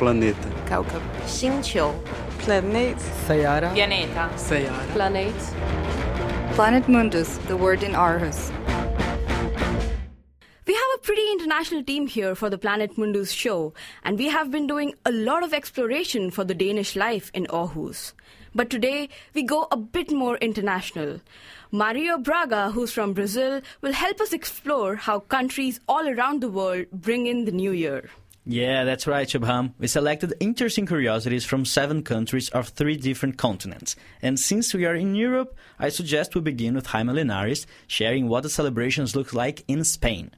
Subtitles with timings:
[0.00, 0.48] planeta.
[0.66, 1.02] Kaukab.
[1.26, 1.92] 星球
[2.38, 2.96] Planet.
[3.28, 3.70] Sayara.
[3.74, 4.30] Pianeta.
[4.34, 4.92] Sayara.
[4.94, 5.34] Planet.
[6.54, 8.50] Planet Mundus, the word in Aarhus.
[10.66, 14.50] We have a pretty international team here for the Planet Mundus show, and we have
[14.50, 18.14] been doing a lot of exploration for the Danish life in Aarhus.
[18.54, 21.20] But today, we go a bit more international.
[21.70, 26.86] Mario Braga, who's from Brazil, will help us explore how countries all around the world
[26.90, 28.10] bring in the new year.
[28.46, 29.74] Yeah, that's right, Shubham.
[29.78, 33.96] We selected interesting curiosities from seven countries of three different continents.
[34.22, 38.42] And since we are in Europe, I suggest we begin with Jaime Linares sharing what
[38.42, 40.30] the celebrations look like in Spain.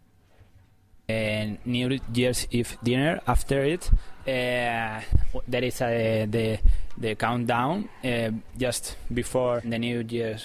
[1.09, 3.91] And New Year's Eve dinner after it,
[4.27, 5.01] uh,
[5.47, 6.59] there is uh, the
[6.97, 10.39] the countdown uh, just before the New Year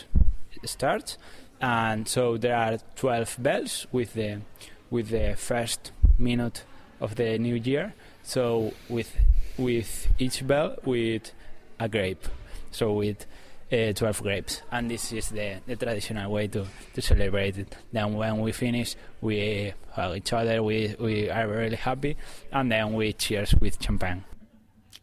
[0.65, 1.17] starts,
[1.61, 4.41] and so there are 12 bells with the
[4.89, 6.63] with the first minute
[6.99, 7.93] of the new year.
[8.23, 9.15] So with
[9.57, 11.31] with each bell with
[11.79, 12.27] a grape,
[12.71, 13.25] so with
[13.71, 17.75] uh, 12 grapes, and this is the, the traditional way to, to celebrate it.
[17.91, 22.15] Then when we finish, we hug each other, we, we are really happy,
[22.51, 24.23] and then we cheers with champagne.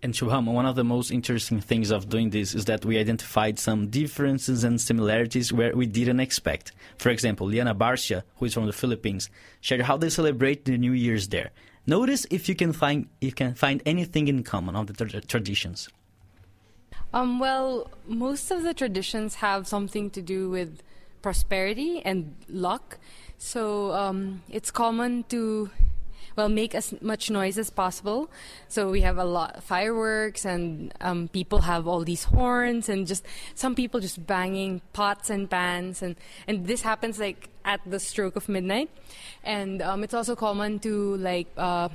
[0.03, 3.59] And Shubham, one of the most interesting things of doing this is that we identified
[3.59, 6.73] some differences and similarities where we didn't expect.
[6.99, 9.31] For example, Liana Barcia, who is from the Philippines,
[9.63, 11.53] shared how they celebrate the New Year's there.
[11.87, 15.89] Notice if you can find you can find anything in common on the tra- traditions.
[17.13, 20.83] Um, well, most of the traditions have something to do with
[21.23, 22.99] prosperity and luck.
[23.39, 25.71] So um, it's common to
[26.37, 28.31] well make as much noise as possible.
[28.69, 33.07] So we have a lot of fireworks, and um, people have all these horns, and
[33.07, 37.99] just some people just banging pots and pans, and and this happens like at the
[37.99, 38.91] stroke of midnight.
[39.43, 41.89] And um, it's also common to like uh,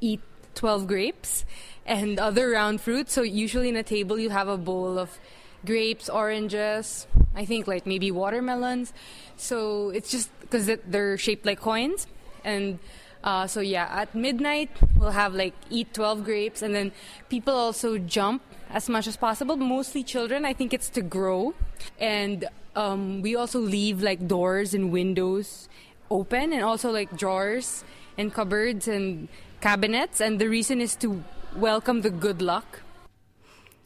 [0.00, 0.20] eat
[0.54, 1.44] 12 grapes
[1.86, 3.12] and other round fruits.
[3.12, 5.18] So usually in a table you have a bowl of
[5.64, 8.92] grapes, oranges, I think like maybe watermelons.
[9.36, 12.06] So it's just because they're shaped like coins.
[12.44, 12.78] And
[13.22, 16.92] uh, so yeah, at midnight we'll have like eat 12 grapes and then
[17.28, 19.56] people also jump as much as possible.
[19.56, 20.44] Mostly children.
[20.44, 21.54] I think it's to grow.
[21.98, 25.68] And um, we also leave like doors and windows
[26.10, 27.84] open and also like drawers
[28.16, 29.28] and cupboards and
[29.60, 30.20] cabinets.
[30.20, 31.22] And the reason is to
[31.56, 32.80] welcome the good luck.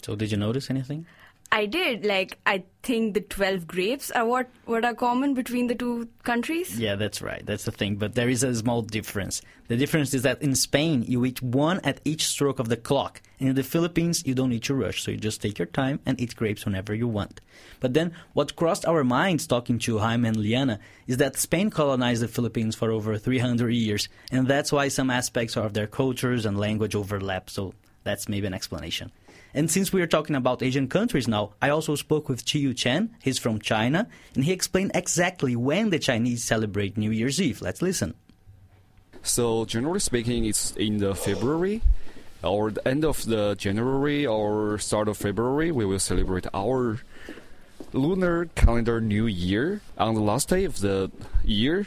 [0.05, 1.07] So, did you notice anything?
[1.51, 2.05] I did.
[2.05, 6.79] Like, I think the 12 grapes are what, what are common between the two countries.
[6.79, 7.47] Yeah, that's right.
[7.47, 7.97] That's the thing.
[7.97, 9.41] But there is a small difference.
[9.69, 13.23] The difference is that in Spain, you eat one at each stroke of the clock.
[13.39, 15.03] And in the Philippines, you don't need to rush.
[15.03, 17.41] So you just take your time and eat grapes whenever you want.
[17.81, 22.23] But then, what crossed our minds talking to Jaime and Liana is that Spain colonized
[22.23, 24.09] the Philippines for over 300 years.
[24.31, 27.49] And that's why some aspects of their cultures and language overlap.
[27.49, 29.11] So that's maybe an explanation.
[29.55, 33.17] And since we are talking about Asian countries now, I also spoke with Chiyu Chen.
[33.23, 37.63] He's from China, and he explained exactly when the Chinese celebrate New Year's Eve.
[37.63, 38.15] Let's listen.
[39.23, 41.83] So, generally speaking, it's in the February
[42.43, 45.71] or the end of the January or start of February.
[45.71, 46.99] We will celebrate our
[47.93, 51.11] lunar calendar New Year on the last day of the
[51.45, 51.87] year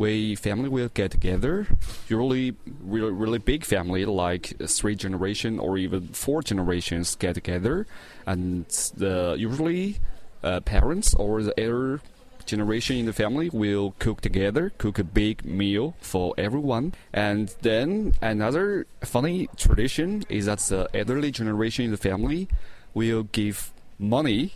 [0.00, 1.66] we family will get together.
[2.08, 7.86] Usually, really, really big family, like three generation or even four generations, get together,
[8.26, 8.64] and
[8.96, 9.98] the usually
[10.42, 12.00] uh, parents or the elder
[12.46, 16.94] generation in the family will cook together, cook a big meal for everyone.
[17.12, 22.48] And then another funny tradition is that the elderly generation in the family
[22.94, 24.54] will give money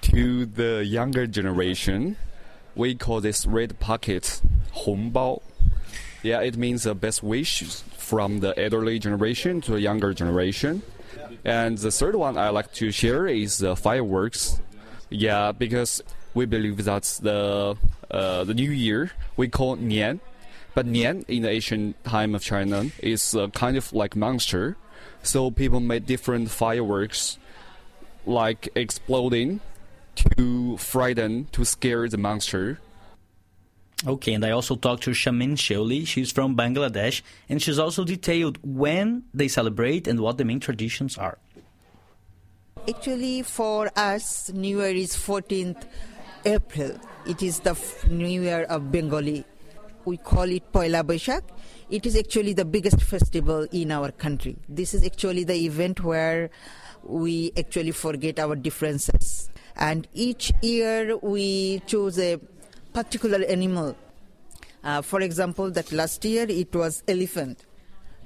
[0.00, 2.16] to the younger generation
[2.76, 4.42] we call this red pocket
[4.74, 5.40] 红包.
[6.22, 10.82] Yeah, it means the best wishes from the elderly generation to the younger generation.
[11.44, 14.60] And the third one I like to share is the fireworks.
[15.10, 16.02] Yeah, because
[16.32, 17.76] we believe that's the
[18.10, 20.20] uh, the new year we call Nian,
[20.74, 24.76] but Nian in the ancient time of China is kind of like monster.
[25.22, 27.38] So people made different fireworks,
[28.26, 29.60] like exploding
[30.16, 32.78] to frighten, to scare the monster.
[34.06, 36.06] Okay, and I also talked to Shamin Shaoli.
[36.06, 41.16] She's from Bangladesh, and she's also detailed when they celebrate and what the main traditions
[41.16, 41.38] are.
[42.86, 45.86] Actually, for us, New Year is 14th
[46.44, 47.00] April.
[47.26, 47.74] It is the
[48.10, 49.46] New Year of Bengali.
[50.04, 51.40] We call it Poila Boishak.
[51.88, 54.56] It is actually the biggest festival in our country.
[54.68, 56.50] This is actually the event where
[57.04, 62.38] we actually forget our differences and each year we choose a
[62.94, 63.96] particular animal.
[64.84, 67.66] Uh, for example, that last year it was elephant,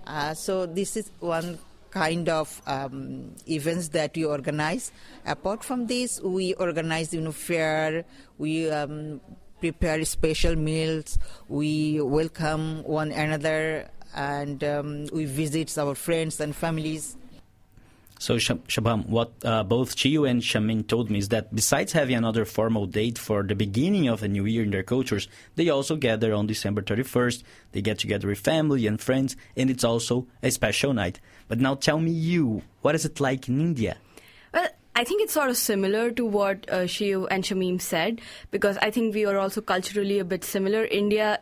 [0.08, 1.58] Uh, so this is one
[1.90, 4.90] kind of um, events that we organize.
[5.26, 8.04] Apart from this, we organize you know fair.
[8.38, 9.20] We um,
[9.60, 11.18] prepare special meals.
[11.48, 17.16] We welcome one another, and um, we visit our friends and families.
[18.18, 22.16] So, Shab- Shubham, what uh, both Chiyu and Shamin told me is that besides having
[22.16, 25.96] another formal date for the beginning of a new year in their cultures, they also
[25.96, 27.42] gather on December 31st.
[27.72, 31.20] They get together with family and friends, and it's also a special night.
[31.46, 33.96] But now tell me you, what is it like in India?
[34.52, 38.76] Well, I think it's sort of similar to what uh, Shiv and Shamim said because
[38.78, 40.84] I think we are also culturally a bit similar.
[40.84, 41.40] India,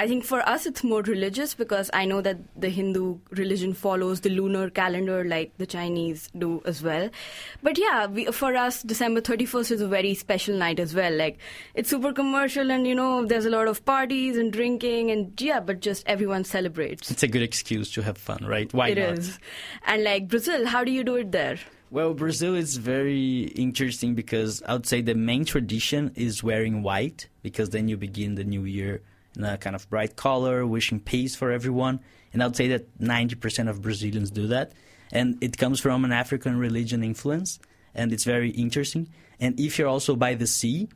[0.00, 4.20] I think for us it's more religious because I know that the Hindu religion follows
[4.20, 7.10] the lunar calendar like the Chinese do as well.
[7.64, 11.12] But yeah, we, for us, December 31st is a very special night as well.
[11.12, 11.38] Like
[11.74, 15.58] it's super commercial and you know there's a lot of parties and drinking and yeah,
[15.58, 17.10] but just everyone celebrates.
[17.10, 18.72] It's a good excuse to have fun, right?
[18.72, 19.18] Why It not?
[19.18, 19.40] is.
[19.84, 21.58] And like Brazil, how do you do it there?
[21.90, 27.26] Well, Brazil is very interesting because I would say the main tradition is wearing white
[27.42, 29.02] because then you begin the new year
[29.36, 32.00] in a kind of bright color, wishing peace for everyone.
[32.32, 34.72] And I would say that 90% of Brazilians do that.
[35.10, 37.58] And it comes from an African religion influence,
[37.94, 39.08] and it's very interesting.
[39.40, 40.88] And if you're also by the sea,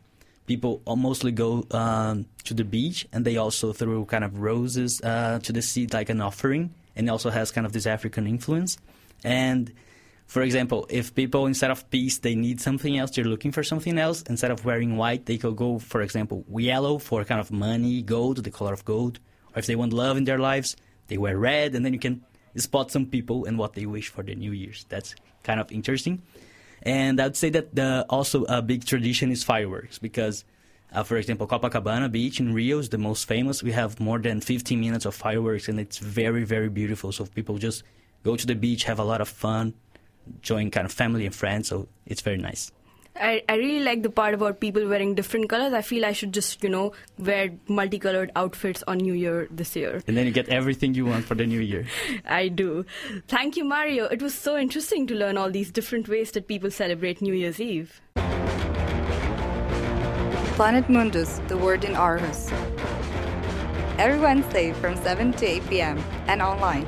[0.46, 5.38] people mostly go um, to the beach and they also throw kind of roses uh,
[5.42, 8.76] to the sea like an offering and it also has kind of this african influence
[9.24, 9.72] and
[10.26, 13.98] for example if people instead of peace they need something else they're looking for something
[13.98, 18.02] else instead of wearing white they could go for example yellow for kind of money
[18.02, 19.18] gold the color of gold
[19.54, 20.76] or if they want love in their lives
[21.08, 22.22] they wear red and then you can
[22.56, 26.22] spot some people and what they wish for the new year's that's kind of interesting
[26.82, 30.44] and I'd say that the, also a big tradition is fireworks because,
[30.92, 33.62] uh, for example, Copacabana Beach in Rio is the most famous.
[33.62, 37.12] We have more than 15 minutes of fireworks, and it's very, very beautiful.
[37.12, 37.84] So people just
[38.24, 39.74] go to the beach, have a lot of fun,
[40.40, 41.68] join kind of family and friends.
[41.68, 42.72] So it's very nice.
[43.14, 45.72] I, I really like the part about people wearing different colors.
[45.74, 50.02] I feel I should just, you know, wear multicolored outfits on New Year this year.
[50.06, 51.86] And then you get everything you want for the new year.
[52.24, 52.86] I do.
[53.28, 54.06] Thank you, Mario.
[54.06, 57.60] It was so interesting to learn all these different ways that people celebrate New Year's
[57.60, 58.00] Eve.
[60.56, 62.50] Planet Mundus, the word in Aarhus.
[63.98, 65.98] Every Wednesday from 7 to 8 p.m.
[66.26, 66.86] and online.